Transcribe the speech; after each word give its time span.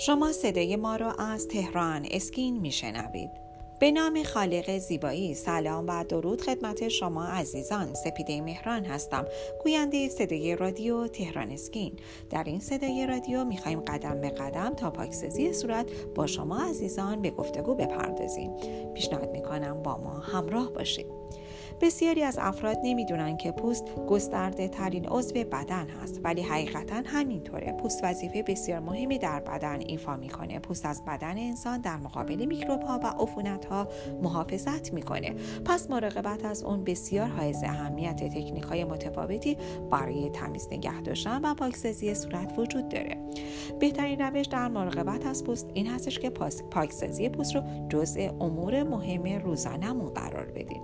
شما 0.00 0.32
صدای 0.32 0.76
ما 0.76 0.96
را 0.96 1.12
از 1.12 1.48
تهران 1.48 2.06
اسکین 2.10 2.60
میشنوید. 2.60 3.30
به 3.80 3.90
نام 3.90 4.22
خالق 4.22 4.78
زیبایی 4.78 5.34
سلام 5.34 5.86
و 5.88 6.04
درود 6.04 6.40
خدمت 6.40 6.88
شما 6.88 7.24
عزیزان. 7.24 7.94
سپیده 7.94 8.40
مهران 8.40 8.84
هستم. 8.84 9.26
گوینده 9.64 10.08
صدای 10.08 10.56
رادیو 10.56 11.06
تهران 11.06 11.50
اسکین. 11.50 11.92
در 12.30 12.44
این 12.44 12.60
صدای 12.60 13.06
رادیو 13.06 13.44
می‌خوایم 13.44 13.80
قدم 13.80 14.20
به 14.20 14.30
قدم 14.30 14.74
تا 14.74 14.90
پاکسازی 14.90 15.52
صورت 15.52 15.86
با 16.14 16.26
شما 16.26 16.58
عزیزان 16.58 17.22
به 17.22 17.30
گفتگو 17.30 17.74
بپردازیم. 17.74 18.50
پیشنهاد 18.94 19.30
می‌کنم 19.30 19.82
با 19.82 19.96
ما 19.96 20.18
همراه 20.18 20.72
باشید. 20.72 21.17
بسیاری 21.80 22.22
از 22.22 22.38
افراد 22.40 22.76
نمی‌دونن 22.84 23.36
که 23.36 23.52
پوست 23.52 23.84
گسترده 24.08 24.68
ترین 24.68 25.08
عضو 25.08 25.34
بدن 25.34 25.86
هست 25.88 26.20
ولی 26.24 26.42
حقیقتا 26.42 27.02
همینطوره. 27.04 27.72
پوست 27.72 28.00
وظیفه 28.04 28.42
بسیار 28.42 28.80
مهمی 28.80 29.18
در 29.18 29.40
بدن 29.40 29.80
ایفا 29.80 30.16
می‌کنه. 30.16 30.58
پوست 30.58 30.86
از 30.86 31.04
بدن 31.04 31.38
انسان 31.38 31.80
در 31.80 31.96
مقابل 31.96 32.44
میکروب 32.44 32.82
ها 32.82 33.00
و 33.02 33.06
عفونت 33.06 33.64
ها 33.64 33.88
محافظت 34.22 34.92
می‌کنه. 34.92 35.34
پس 35.64 35.90
مراقبت 35.90 36.44
از 36.44 36.62
اون 36.62 36.84
بسیار 36.84 37.26
حائز 37.26 37.62
اهمیت 37.62 38.16
تکنیک 38.16 38.64
های 38.64 38.84
متفاوتی 38.84 39.56
برای 39.90 40.30
تمیز 40.30 40.68
نگه 40.72 41.00
داشتن 41.00 41.44
و 41.44 41.54
پاکسازی 41.54 42.14
صورت 42.14 42.58
وجود 42.58 42.88
داره. 42.88 43.16
بهترین 43.80 44.20
روش 44.20 44.46
در 44.46 44.68
مراقبت 44.68 45.26
از 45.26 45.44
پوست 45.44 45.70
این 45.74 45.86
هستش 45.86 46.18
که 46.18 46.30
پاکسازی 46.70 47.28
پوست 47.28 47.56
رو 47.56 47.62
جزء 47.88 48.28
امور 48.40 48.82
مهم 48.82 49.42
روزانهمون 49.42 50.08
قرار 50.08 50.46
بدیم. 50.46 50.82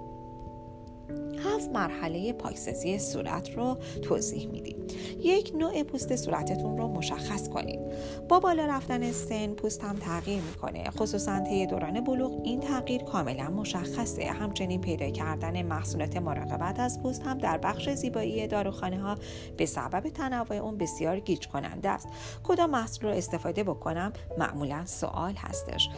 هفت 1.44 1.70
مرحله 1.70 2.32
پاکسازی 2.32 2.98
صورت 2.98 3.56
رو 3.56 3.78
توضیح 4.02 4.48
میدیم. 4.48 4.76
یک 5.18 5.52
نوع 5.58 5.82
پوست 5.82 6.16
صورتتون 6.16 6.78
رو 6.78 6.88
مشخص 6.88 7.48
کنید 7.48 7.80
با 8.28 8.40
بالا 8.40 8.66
رفتن 8.66 9.12
سن 9.12 9.54
پوست 9.54 9.84
هم 9.84 9.96
تغییر 9.96 10.42
می‌کنه. 10.42 10.90
خصوصا 10.90 11.40
طی 11.40 11.66
دوران 11.66 12.00
بلوغ 12.00 12.40
این 12.44 12.60
تغییر 12.60 13.02
کاملا 13.02 13.50
مشخصه. 13.50 14.24
همچنین 14.24 14.80
پیدا 14.80 15.10
کردن 15.10 15.62
محصولات 15.62 16.16
مراقبت 16.16 16.80
از 16.80 17.02
پوست 17.02 17.22
هم 17.22 17.38
در 17.38 17.58
بخش 17.58 17.88
زیبایی 17.88 18.46
داروخانه 18.46 19.00
ها 19.00 19.14
به 19.56 19.66
سبب 19.66 20.08
تنوع 20.08 20.52
اون 20.52 20.78
بسیار 20.78 21.20
گیج 21.20 21.46
کننده 21.46 21.90
است. 21.90 22.08
کدام 22.44 22.70
محصول 22.70 23.10
رو 23.10 23.16
استفاده 23.16 23.64
بکنم؟ 23.64 24.12
معمولا 24.38 24.82
سوال 24.86 25.34
هستش. 25.34 25.90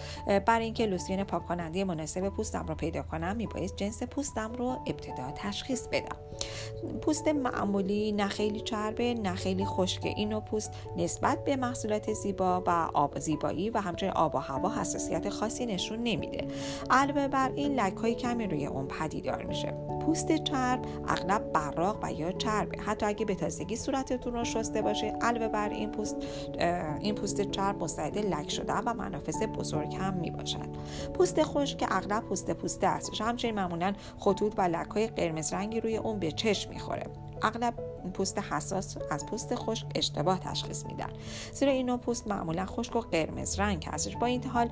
برای 0.47 0.65
اینکه 0.65 0.87
لوسیون 0.87 1.25
پاک 1.25 1.47
کننده 1.47 1.85
مناسب 1.85 2.29
پوستم 2.29 2.67
رو 2.67 2.75
پیدا 2.75 3.03
کنم 3.03 3.37
میبایست 3.37 3.77
جنس 3.77 4.03
پوستم 4.03 4.53
رو 4.53 4.67
ابتدا 4.87 5.31
تشخیص 5.37 5.89
بدم. 5.89 6.17
پوست 7.01 7.29
معمولی 7.29 8.13
نه 8.13 8.29
خیلی 8.29 8.61
چربه 8.61 9.15
نه 9.15 9.35
خیلی 9.35 9.65
خشکه 9.65 10.09
اینو 10.09 10.41
پوست 10.41 10.73
نسبت 10.97 11.45
به 11.45 11.57
محصولات 11.57 12.13
زیبا 12.13 12.63
و 12.67 12.71
آب 12.95 13.19
زیبایی 13.19 13.71
و 13.71 13.79
همچنین 13.79 14.13
آب 14.13 14.35
و 14.35 14.39
هوا 14.39 14.81
حساسیت 14.81 15.29
خاصی 15.29 15.67
نشون 15.67 15.99
نمیده. 15.99 16.47
علاوه 16.91 17.29
بر 17.29 17.53
این 17.55 17.81
لک 17.81 17.97
های 17.97 18.15
کمی 18.15 18.47
روی 18.47 18.67
اون 18.67 18.87
پدیدار 18.87 19.43
میشه. 19.43 19.75
پوست 20.03 20.37
چرب 20.37 20.83
اغلب 21.09 21.53
براق 21.53 21.99
و 22.03 22.13
یا 22.13 22.33
چربه. 22.33 22.79
حتی 22.79 23.07
اگه 23.07 23.25
به 23.25 23.35
تازگی 23.35 23.77
صورتتون 23.77 24.33
رو 24.33 24.45
شسته 24.45 24.83
باشه 24.83 25.07
علاوه 25.07 25.49
بر 25.49 25.69
این 25.69 25.91
پوست 25.91 26.17
این 27.01 27.15
پوست 27.15 27.51
چرب 27.51 27.83
مستعد 27.83 28.19
لک 28.19 28.51
شده 28.51 28.73
و 28.73 28.95
منافذ 28.95 29.43
بزرگ 29.43 29.95
هم 29.95 30.15
می 30.15 30.31
باشد 30.31 30.69
پوست 31.15 31.43
خشک 31.43 31.85
اغلب 31.91 32.25
پوست 32.25 32.51
پوسته 32.51 32.87
است. 32.87 33.21
همچنین 33.21 33.55
معمولا 33.55 33.93
خطوط 34.19 34.53
و 34.57 34.63
لک 34.63 34.91
های 34.91 35.07
قرمز 35.27 35.53
رنگی 35.53 35.81
روی 35.81 35.97
اون 35.97 36.19
به 36.19 36.33
چشم 36.33 36.71
می‌خوره. 36.71 37.07
اغلب 37.43 37.75
پوست 38.15 38.39
حساس 38.39 38.97
از 39.11 39.27
پوست 39.27 39.55
خشک 39.55 39.87
اشتباه 39.95 40.41
تشخیص 40.41 40.87
میدن. 40.87 41.09
زیرا 41.53 41.73
این 41.73 41.87
نوع 41.87 41.99
پوست 41.99 42.29
معمولا 42.29 42.67
خشک 42.67 42.97
و 42.97 43.01
قرمز 43.01 43.61
رنگ 43.61 43.89
هستش. 43.93 44.17
با 44.17 44.27
این 44.27 44.45
حال 44.45 44.71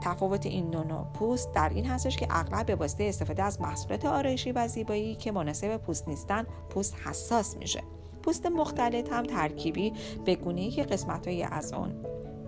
تفاوت 0.00 0.46
این 0.46 0.70
دو 0.70 0.84
نوع 0.84 1.04
پوست 1.14 1.52
در 1.52 1.68
این 1.68 1.86
هستش 1.86 2.16
که 2.16 2.26
اغلب 2.30 2.66
به 2.66 2.74
واسطه 2.74 3.04
استفاده 3.04 3.42
از 3.42 3.60
محصولات 3.60 4.04
آرایشی 4.04 4.52
و 4.52 4.68
زیبایی 4.68 5.14
که 5.14 5.32
مناسب 5.32 5.76
پوست 5.76 6.08
نیستن 6.08 6.46
پوست 6.70 6.94
حساس 7.04 7.56
میشه. 7.56 7.82
پوست 8.22 8.46
مختلط 8.46 9.12
هم 9.12 9.24
ترکیبی 9.24 9.92
به 10.24 10.34
گونه 10.34 10.70
که 10.70 10.82
قسمت 10.82 11.28
از 11.50 11.72
اون 11.72 11.94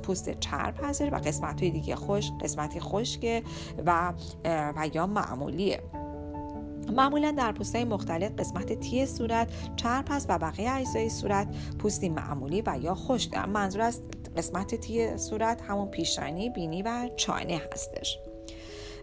پوست 0.03 0.41
چرب 0.41 0.75
هستش 0.83 1.09
و 1.13 1.17
قسمت 1.17 1.61
های 1.61 1.71
دیگه 1.71 1.97
خشک 1.97 2.33
قسمتی 2.41 2.81
خشک 2.81 3.43
و 3.87 4.13
و 4.45 4.89
یا 4.93 5.07
معمولیه. 5.07 5.83
معمولا 6.91 7.31
در 7.31 7.55
های 7.75 7.85
مختلف 7.85 8.33
قسمت 8.39 8.73
تی 8.73 9.07
صورت 9.07 9.49
چرب 9.77 10.05
هست 10.11 10.27
و 10.31 10.39
بقیه 10.39 10.73
اجزای 10.73 11.09
صورت 11.09 11.49
پوستی 11.79 12.09
معمولی 12.09 12.63
و 12.67 12.79
یا 12.81 12.95
خشک. 12.95 13.35
منظور 13.35 13.83
از 13.83 14.01
قسمت 14.37 14.75
تی 14.75 15.17
صورت 15.19 15.63
همون 15.63 15.89
پیشانی 15.89 16.51
بینی 16.51 16.83
و 16.83 17.09
چانه 17.17 17.63
هستش. 17.73 18.19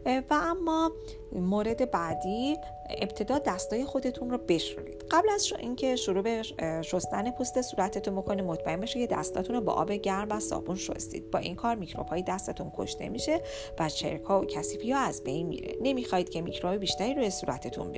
و 0.05 0.33
اما 0.33 0.91
مورد 1.31 1.91
بعدی 1.91 2.57
ابتدا 2.97 3.39
دستای 3.39 3.85
خودتون 3.85 4.29
رو 4.29 4.37
بشورید. 4.37 5.03
قبل 5.11 5.29
از 5.29 5.53
اینکه 5.59 5.95
شروع 5.95 6.21
به 6.21 6.43
شستن 6.81 7.31
پوست 7.31 7.61
صورتتون 7.61 8.15
بکنید 8.15 8.45
مطمئن 8.45 8.79
بشه 8.79 8.99
که 8.99 9.15
دستاتون 9.15 9.55
رو 9.55 9.61
با 9.61 9.73
آب 9.73 9.91
گرم 9.91 10.27
و 10.29 10.39
صابون 10.39 10.75
شستید. 10.75 11.31
با 11.31 11.39
این 11.39 11.55
کار 11.55 11.75
میکروب 11.75 12.07
های 12.07 12.21
دستتون 12.21 12.71
کشته 12.77 13.09
میشه 13.09 13.41
و 13.79 13.89
چرکا 13.89 14.41
و 14.41 14.45
کثیفی 14.45 14.91
ها 14.91 14.99
از 14.99 15.23
بین 15.23 15.47
میره. 15.47 15.75
نمی‌خواهید 15.81 16.29
که 16.29 16.41
میکروب 16.41 16.75
بیشتری 16.75 17.13
روی 17.13 17.29
صورتتون 17.29 17.91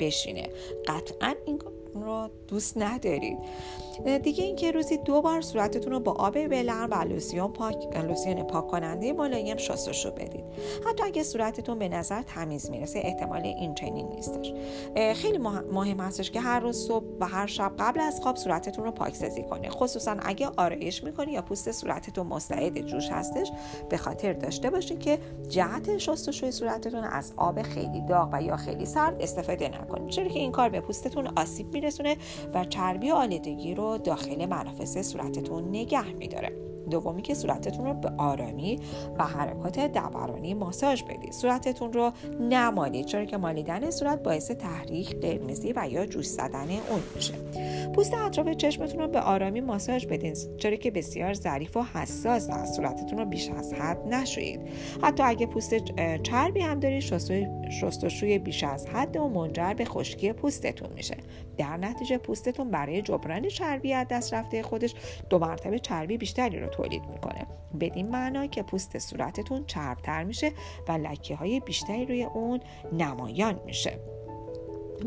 بشینه. 0.00 0.48
قطعا 0.86 1.34
این 1.46 1.58
رو 2.02 2.28
دوست 2.48 2.78
ندارید. 2.78 3.38
دیگه 4.22 4.44
اینکه 4.44 4.70
روزی 4.70 4.96
دو 4.96 5.22
بار 5.22 5.40
صورتتون 5.40 5.92
رو 5.92 6.00
با 6.00 6.12
آب 6.12 6.48
بلرم 6.48 6.88
و 6.90 6.94
لوسیون 6.94 7.52
پاک 7.52 7.96
لوسیون 7.96 8.42
پاک 8.42 8.66
کننده 8.66 9.12
ملایم 9.12 9.56
شستشو 9.56 10.10
بدید. 10.10 10.44
حتی 10.86 11.02
اگه 11.04 11.22
صورتتون 11.22 11.78
به 11.78 11.88
نظر 11.88 12.22
تمیز 12.22 12.70
می‌رسه 12.70 13.00
احتمال 13.02 13.42
این 13.42 13.74
چنین 13.74 14.08
نیستش. 14.08 14.54
خیلی 15.14 15.38
مهم 15.72 16.00
هستش 16.00 16.30
که 16.30 16.40
هر 16.40 16.60
روز 16.60 16.86
صبح 16.86 17.04
و 17.20 17.26
هر 17.26 17.46
شب 17.46 17.72
قبل 17.78 18.00
از 18.00 18.20
خواب 18.20 18.36
صورتتون 18.36 18.84
رو 18.84 18.90
پاکسازی 18.90 19.42
کنید. 19.42 19.70
خصوصا 19.70 20.16
اگه 20.22 20.48
آرایش 20.56 21.04
می‌کنی 21.04 21.32
یا 21.32 21.42
پوست 21.42 21.72
صورتتون 21.72 22.26
مستعد 22.26 22.80
جوش 22.80 23.08
هستش 23.08 23.52
به 23.88 23.96
خاطر 23.96 24.32
داشته 24.32 24.70
باشید 24.70 25.00
که 25.00 25.18
جهت 25.48 25.98
شستشوی 25.98 26.50
صورتتون 26.50 27.04
از 27.04 27.32
آب 27.36 27.62
خیلی 27.62 28.00
داغ 28.00 28.28
و 28.32 28.42
یا 28.42 28.56
خیلی 28.56 28.86
سرد 28.86 29.22
استفاده 29.22 29.68
نکنید. 29.68 30.08
چرا 30.08 30.28
که 30.28 30.38
این 30.38 30.52
کار 30.52 30.68
به 30.68 30.80
پوستتون 30.80 31.26
آسیب 31.36 31.70
میرسونه 31.84 32.16
و 32.54 32.64
چربی 32.64 33.10
و 33.10 33.14
آلودگی 33.14 33.74
رو 33.74 33.98
داخل 33.98 34.46
منافذ 34.46 35.02
صورتتون 35.02 35.68
نگه 35.68 36.12
میداره. 36.12 36.73
دومی 36.90 37.22
که 37.22 37.34
صورتتون 37.34 37.84
رو 37.84 37.94
به 37.94 38.12
آرامی 38.18 38.80
و 39.18 39.24
حرکات 39.24 39.80
دورانی 39.80 40.54
ماساژ 40.54 41.02
بدید. 41.02 41.32
صورتتون 41.32 41.92
رو 41.92 42.12
نمالید 42.40 43.06
چرا 43.06 43.24
که 43.24 43.36
مالیدن 43.36 43.90
صورت 43.90 44.22
باعث 44.22 44.50
تحریک 44.50 45.16
قرمزی 45.20 45.72
و 45.76 45.88
یا 45.90 46.06
جوش 46.06 46.26
زدن 46.26 46.70
اون 46.70 47.00
میشه. 47.14 47.34
پوست 47.94 48.14
اطراف 48.14 48.48
چشمتون 48.48 49.00
رو 49.00 49.08
به 49.08 49.20
آرامی 49.20 49.60
ماساژ 49.60 50.06
بدین 50.06 50.34
چرا 50.58 50.76
که 50.76 50.90
بسیار 50.90 51.34
ظریف 51.34 51.76
و 51.76 51.82
حساس 51.82 52.50
است. 52.50 52.74
صورتتون 52.74 53.18
رو 53.18 53.24
بیش 53.24 53.50
از 53.50 53.72
حد 53.72 54.06
نشویید. 54.14 54.60
حتی 55.02 55.22
اگه 55.22 55.46
پوست 55.46 55.74
چربی 56.22 56.60
هم 56.60 56.80
دارید 56.80 57.00
شستشوی 57.70 58.38
بیش 58.38 58.64
از 58.64 58.86
حد 58.86 59.16
و 59.16 59.28
منجر 59.28 59.74
به 59.74 59.84
خشکی 59.84 60.32
پوستتون 60.32 60.88
میشه. 60.96 61.16
در 61.58 61.76
نتیجه 61.76 62.18
پوستتون 62.18 62.70
برای 62.70 63.02
جبران 63.02 63.48
چربی 63.48 63.92
از 63.92 64.06
دست 64.10 64.34
رفته 64.34 64.62
خودش 64.62 64.94
دو 65.30 65.38
مرتبه 65.38 65.78
چربی 65.78 66.16
بیشتری 66.16 66.60
رو 66.60 66.66
تولید 66.76 67.02
می‌کنه. 67.06 67.46
بدین 67.80 68.08
معنا 68.08 68.46
که 68.46 68.62
پوست 68.62 68.98
صورتتون 68.98 69.64
چربتر 69.66 70.24
میشه 70.24 70.52
و 70.88 70.92
لکه 70.92 71.36
های 71.36 71.60
بیشتری 71.60 72.06
روی 72.06 72.24
اون 72.24 72.60
نمایان 72.92 73.60
میشه. 73.66 74.00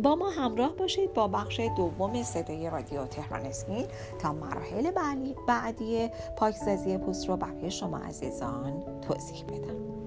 با 0.03 0.15
ما 0.15 0.29
همراه 0.29 0.75
باشید 0.75 1.13
با 1.13 1.27
بخش 1.27 1.61
دوم 1.77 2.23
صدای 2.23 2.69
رادیو 2.69 3.05
تهران 3.05 3.45
اسکین 3.45 3.85
تا 4.19 4.33
مراحل 4.33 4.91
بعدی 5.47 6.09
پاکسازی 6.37 6.97
پوست 6.97 7.29
رو 7.29 7.37
برای 7.37 7.71
شما 7.71 7.97
عزیزان 7.97 9.01
توضیح 9.01 9.43
بدم. 9.43 10.06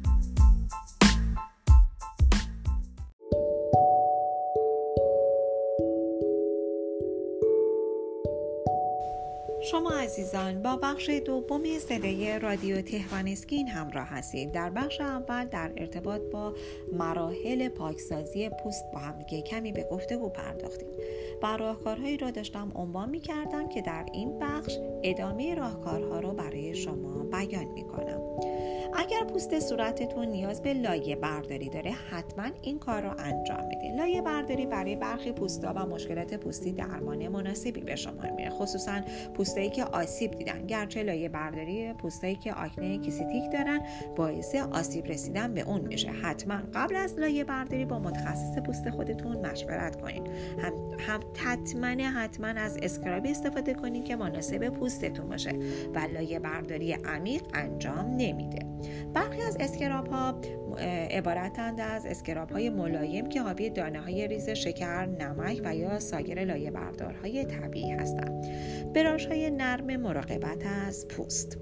شما 9.71 9.89
عزیزان 9.89 10.61
با 10.61 10.75
بخش 10.75 11.09
دوم 11.09 11.79
صدای 11.79 12.39
رادیو 12.39 12.81
تهران 12.81 13.27
اسکین 13.27 13.67
همراه 13.67 14.07
هستید. 14.07 14.51
در 14.51 14.69
بخش 14.69 15.01
اول 15.01 15.45
در 15.45 15.71
ارتباط 15.77 16.21
با 16.21 16.53
مراحل 16.93 17.69
پاکسازی 17.69 18.49
پوست 18.49 18.85
با 18.93 18.99
هم 18.99 19.23
کمی 19.23 19.71
به 19.71 19.87
گفتگو 19.91 20.29
پرداختیم. 20.29 20.87
و 21.43 21.57
راهکارهایی 21.57 22.17
را 22.17 22.31
داشتم 22.31 22.71
عنوان 22.75 23.09
می 23.09 23.19
کردم 23.19 23.69
که 23.69 23.81
در 23.81 24.05
این 24.13 24.39
بخش 24.39 24.77
ادامه 25.03 25.55
راهکارها 25.55 26.19
را 26.19 26.33
برای 26.33 26.75
شما 26.75 27.23
بیان 27.23 27.65
می 27.65 27.83
کنم 27.83 28.21
اگر 28.95 29.23
پوست 29.23 29.59
صورتتون 29.59 30.27
نیاز 30.27 30.61
به 30.61 30.73
لایه 30.73 31.15
برداری 31.15 31.69
داره 31.69 31.91
حتما 31.91 32.45
این 32.61 32.79
کار 32.79 33.01
رو 33.01 33.09
انجام 33.19 33.57
بده. 33.57 33.95
لایه 33.95 34.21
برداری 34.21 34.65
برای 34.65 34.95
برخی 34.95 35.31
پوستا 35.31 35.73
و 35.75 35.85
مشکلات 35.85 36.33
پوستی 36.33 36.71
درمان 36.71 37.27
مناسبی 37.27 37.81
به 37.81 37.95
شما 37.95 38.35
میره 38.35 38.49
خصوصا 38.49 39.01
پوستایی 39.33 39.69
که 39.69 39.83
آسیب 39.83 40.31
دیدن. 40.31 40.65
گرچه 40.67 41.03
لایه 41.03 41.29
برداری 41.29 41.93
پوستایی 41.93 42.35
که 42.35 42.53
آکنه 42.53 42.97
کیستیک 42.97 43.51
دارن 43.53 43.81
باعث 44.15 44.55
آسیب 44.55 45.05
رسیدن 45.05 45.53
به 45.53 45.61
اون 45.61 45.81
میشه. 45.81 46.09
حتما 46.09 46.57
قبل 46.73 46.95
از 46.95 47.19
لایه 47.19 47.43
برداری 47.43 47.85
با 47.85 47.99
متخصص 47.99 48.59
پوست 48.65 48.89
خودتون 48.89 49.45
مشورت 49.45 50.01
کنید 50.01 50.27
هم, 50.59 50.73
هم 50.99 51.19
حتما 51.37 51.87
حتما 51.87 52.47
از 52.47 52.77
اسکرابی 52.81 53.31
استفاده 53.31 53.73
کنید 53.73 54.05
که 54.05 54.15
مناسب 54.15 54.69
پوستتون 54.69 55.29
باشه 55.29 55.51
و 55.95 55.99
لایه 56.13 56.39
برداری 56.39 56.93
عمیق 56.93 57.43
انجام 57.53 58.05
نمیده. 58.17 58.60
برخی 59.13 59.41
از 59.41 59.57
اسکراب 59.59 60.07
ها 60.07 60.41
عبارتند 61.11 61.79
از 61.81 62.05
اسکراب 62.05 62.51
های 62.51 62.69
ملایم 62.69 63.29
که 63.29 63.41
حاوی 63.41 63.69
دانه 63.69 64.01
های 64.01 64.27
ریز 64.27 64.49
شکر، 64.49 65.05
نمک 65.05 65.61
و 65.63 65.75
یا 65.75 65.99
سایر 65.99 66.45
لایه 66.45 66.71
بردارهای 66.71 67.45
طبیعی 67.45 67.91
هستند. 67.91 68.45
براش 68.93 69.25
های 69.25 69.49
نرم 69.49 69.95
مراقبت 69.97 70.63
از 70.87 71.07
پوست. 71.07 71.57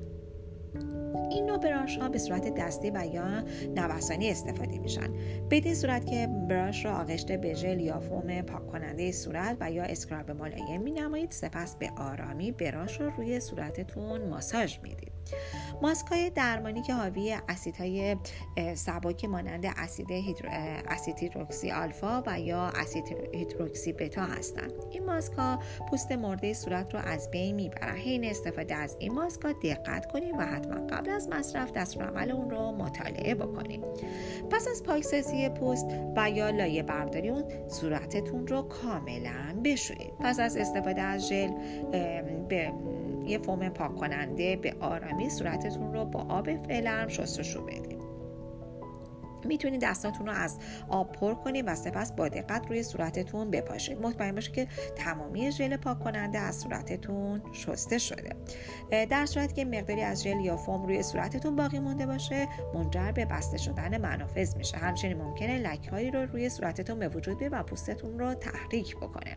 این 1.32 1.46
نوع 1.46 1.58
براش 1.58 1.98
ها 1.98 2.10
به 2.10 2.18
صورت 2.18 2.56
دستی 2.56 2.92
و 2.92 3.06
یا 3.14 3.44
نوسانی 3.76 4.30
استفاده 4.30 4.80
میشن. 4.80 5.14
بدین 5.52 5.76
صورت 5.76 6.06
که 6.06 6.28
براش 6.50 6.86
را 6.86 6.94
آغشته 6.98 7.38
به 7.38 7.54
ژل 7.54 7.80
یا 7.80 8.00
فوم 8.00 8.42
پاک 8.42 8.68
کننده 8.68 9.12
صورت 9.12 9.58
و 9.60 9.72
یا 9.72 9.84
اسکراب 9.84 10.32
ملایم 10.32 10.82
می 10.82 10.92
نمایید 10.92 11.32
سپس 11.32 11.76
به 11.76 11.90
آرامی 11.98 12.52
براش 12.52 13.02
را 13.02 13.08
روی 13.08 13.40
صورتتون 13.40 14.22
ماساژ 14.22 14.78
می‌دید. 14.84 15.19
ماسک 15.82 16.08
های 16.08 16.30
درمانی 16.30 16.82
که 16.82 16.94
حاوی 16.94 17.38
اسیدهای 17.50 18.16
سبک 18.76 19.26
مانند 19.26 19.66
اسید 19.66 20.08
اسید 20.90 21.20
هیدروکسی 21.20 21.72
آلفا 21.72 22.24
و 22.28 22.40
یا 22.40 22.62
اسید 22.62 23.18
هیدروکسی 23.34 23.94
بتا 23.94 24.24
هستند. 24.24 24.74
این 24.92 25.06
ماسک 25.06 25.34
ها 25.34 25.60
پوست 25.90 26.12
مرده 26.12 26.54
صورت 26.54 26.94
رو 26.94 27.00
از 27.00 27.32
بین 27.32 27.56
می‌برن. 27.56 27.96
حین 27.96 28.26
استفاده 28.26 28.76
از 28.76 28.98
این 29.00 29.14
ماسک 29.14 29.42
ها 29.42 29.52
دقت 29.52 30.12
کنید 30.12 30.36
و 30.38 30.46
حتما 30.46 30.88
قبل 30.88 31.10
از 31.10 31.30
مصرف 31.30 31.98
عمل 31.98 32.32
اون 32.32 32.50
رو 32.50 32.72
مطالعه 32.72 33.36
بکنید. 33.36 33.84
پس 34.52 34.68
از 34.68 34.84
پاکسازی 34.84 35.50
پوست 35.50 35.86
و 36.16 36.30
یا 36.30 36.50
لایه 36.50 36.84
برداری 36.84 37.30
اون 37.30 37.44
صورتتون 37.68 38.48
رو 38.48 38.62
کاملا 38.62 39.62
بشویید. 39.64 40.14
پس 40.20 40.40
از 40.40 40.58
استفاده 40.58 41.02
از 41.02 41.30
ژل 41.30 41.52
به 42.50 42.72
یه 43.30 43.38
فوم 43.38 43.70
پاک 43.70 43.96
کننده 43.96 44.56
به 44.56 44.76
آرامی 44.80 45.30
صورتتون 45.30 45.94
رو 45.94 46.06
با 46.06 46.20
آب 46.30 46.56
فلرم 46.56 47.08
شستشو 47.08 47.66
بدید 47.66 47.99
می‌تونید 49.46 49.82
دستاتون 49.82 50.26
رو 50.26 50.34
از 50.34 50.60
آب 50.90 51.12
پر 51.12 51.34
کنید 51.34 51.68
و 51.68 51.76
سپس 51.76 52.12
با 52.12 52.30
دقت 52.30 52.68
روی 52.68 52.84
صورتتون 52.84 53.52
بپاشید 53.52 54.02
مطمئن 54.02 54.36
باشید 54.36 54.54
که 54.54 54.68
تمامی 54.96 55.52
ژل 55.52 55.78
پاک 55.78 56.00
کننده 56.00 56.40
از 56.40 56.60
صورتتون 56.60 57.42
شسته 57.54 57.98
شده. 57.98 58.36
در 58.92 59.26
صورتی 59.26 59.54
که 59.54 59.66
مقداری 59.66 60.02
از 60.02 60.24
ژل 60.24 60.40
یا 60.40 60.58
فوم 60.58 60.84
روی 60.84 61.04
صورتتون 61.04 61.56
باقی 61.56 61.80
مونده 61.80 62.06
باشه 62.06 62.48
منجر 62.74 63.12
به 63.12 63.26
بسته 63.26 63.58
شدن 63.58 64.02
منافذ 64.02 64.56
میشه. 64.56 64.78
همچنین 64.78 65.18
ممکنه 65.18 65.58
لکهایی 65.58 66.12
رو 66.12 66.26
روی 66.26 66.50
صورتتون 66.50 67.00
به 67.00 67.08
وجود 67.08 67.38
بیاره 67.38 67.60
و 67.60 67.64
پوستتون 67.64 68.20
رو 68.20 68.34
تحریک 68.34 68.96
بکنه. 68.96 69.36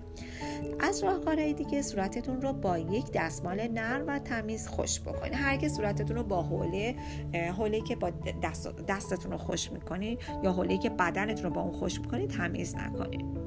از 0.81 1.05
راهکارهای 1.05 1.52
دیگه 1.52 1.82
صورتتون 1.82 2.43
رو 2.43 2.52
با 2.52 2.78
یک 2.78 3.12
دستمال 3.14 3.69
نرم 3.69 4.05
و 4.06 4.19
تمیز 4.19 4.69
خوش 4.69 5.00
بکنید. 5.00 5.34
هرگز 5.34 5.76
صورتتون 5.76 6.16
رو 6.16 6.22
با 6.22 6.43
حوله 6.43 6.94
حوله 7.56 7.81
که 7.81 7.96
با 7.96 8.10
دست 8.43 8.69
دستتون 8.88 9.32
رو 9.32 9.38
خوش 9.38 9.72
می‌کنه 9.98 10.16
یا 10.42 10.52
حوله 10.52 10.78
که 10.78 10.90
بدنتون 10.90 11.44
رو 11.44 11.50
با 11.50 11.60
اون 11.60 11.72
خوش 11.72 12.00
می‌کنید 12.00 12.30
تمیز 12.30 12.76
نکنید 12.76 13.41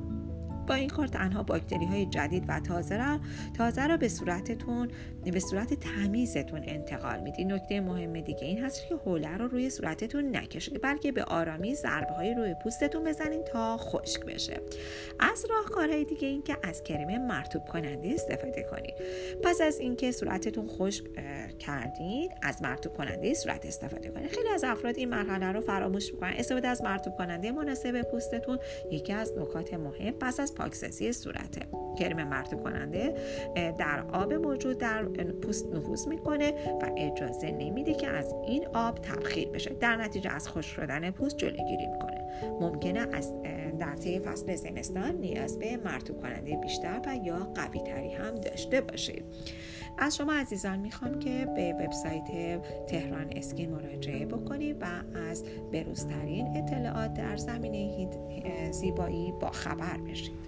با 0.66 0.74
این 0.74 0.90
کار 0.90 1.08
تنها 1.08 1.44
باکتری 1.44 1.86
های 1.86 2.06
جدید 2.06 2.44
و 2.48 2.60
تازه 2.60 2.98
را 2.98 3.20
تازه 3.58 3.88
را 3.88 3.98
به 3.98 4.08
صورتتون 4.08 4.88
به 5.32 5.40
صورت 5.40 5.74
تمیزتون 5.74 6.62
انتقال 6.64 7.20
می‌دید. 7.20 7.48
نکته 7.52 7.82
مهم 7.82 8.22
دیگه 8.22 8.44
این 8.46 8.64
هست 8.64 8.88
که 8.90 8.96
حوله 8.96 9.38
رو 9.38 9.48
روی 9.48 9.70
صورتتون 9.70 10.36
نکشید 10.36 10.82
بلکه 10.82 11.12
به 11.12 11.24
آرامی 11.24 11.76
ضربه 11.76 12.14
های 12.14 12.34
روی 12.34 12.56
پوستتون 12.64 13.04
بزنید 13.04 13.44
تا 13.44 13.78
خشک 13.78 14.26
بشه. 14.26 14.62
از 15.20 15.46
راهکارهای 15.50 16.04
دیگه 16.06 16.28
این 16.28 16.42
که 16.42 16.58
از 16.64 16.84
کرم 16.84 17.28
مرتوب 17.28 17.66
کننده 17.66 18.10
استفاده 18.10 18.64
کنید. 18.72 18.94
پس 19.44 19.62
از 19.62 19.80
اینکه 19.80 20.12
صورتتون 20.12 20.68
خشک 20.68 21.04
کردید 21.60 22.32
از 22.42 22.62
مرتوب 22.62 22.94
کننده 22.94 23.34
صورت 23.34 23.66
استفاده 23.66 24.10
کنید. 24.10 24.30
خیلی 24.30 24.50
از 24.50 24.64
افراد 24.64 24.98
این 24.98 25.10
مرحله 25.10 25.52
رو 25.52 25.62
فراموش 25.62 26.14
می‌کنن. 26.14 26.34
استفاده 26.38 26.68
از 26.68 26.82
مرتوب 26.82 27.16
کننده 27.18 27.52
مناسب 27.52 28.02
پوستتون 28.02 28.60
یکی 28.92 29.14
از 29.14 29.34
نکات 29.38 29.74
مهم. 29.74 30.14
پس 30.14 30.40
از 30.56 30.62
پاکسازی 30.62 31.14
صورته. 31.14 31.62
کرم 32.00 32.28
مرتوب 32.28 32.64
کننده 32.64 33.16
در 33.78 34.06
آب 34.14 34.34
موجود 34.34 34.78
در 34.78 35.04
پوست 35.42 35.74
نفوذ 35.74 36.08
می‌کنه 36.08 36.54
و 36.82 36.92
اجازه 36.98 37.52
نمیده 37.52 37.94
که 37.94 38.08
از 38.08 38.34
این 38.48 38.68
آب 38.74 39.00
تبخیر 39.02 39.50
بشه. 39.50 39.70
در 39.80 39.96
نتیجه 39.96 40.32
از 40.32 40.50
خشک 40.50 40.70
شدن 40.70 41.12
پوست 41.12 41.38
جلوگیری 41.38 41.88
می‌کنه. 41.88 42.22
ممکنه 42.62 43.00
از 43.00 43.34
در 43.80 43.96
طی 43.96 44.20
فصل 44.20 44.56
زمستان 44.56 45.16
نیاز 45.16 45.60
به 45.60 45.78
مرتوب 45.78 46.22
کننده 46.22 46.56
بیشتر 46.56 47.02
و 47.06 47.16
یا 47.16 47.52
قوی 47.56 47.80
تری 47.80 48.14
هم 48.14 48.36
داشته 48.36 48.82
باشید. 48.82 49.24
از 49.98 50.16
شما 50.16 50.34
عزیزان 50.34 50.80
می‌خوام 50.80 51.20
که 51.20 51.48
به 51.56 51.74
وبسایت 51.74 52.26
تهران 52.88 53.28
اسکین 53.36 53.72
مراجعه 53.72 54.26
بکنید 54.26 54.78
و 54.82 54.86
از 55.30 55.44
بروزترین 55.72 56.58
اطلاعات 56.58 57.14
در 57.14 57.38
زمینه 57.38 58.10
زیبایی 58.72 59.32
با 59.32 59.52
خبر 59.52 59.98
بشید. 59.98 60.46